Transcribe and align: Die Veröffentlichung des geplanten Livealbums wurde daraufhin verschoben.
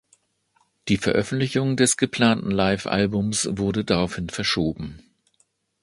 Die 0.87 0.97
Veröffentlichung 0.97 1.77
des 1.77 1.95
geplanten 1.95 2.49
Livealbums 2.49 3.49
wurde 3.51 3.85
daraufhin 3.85 4.29
verschoben. 4.31 5.03